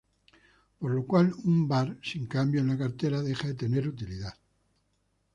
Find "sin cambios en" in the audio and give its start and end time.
2.01-2.69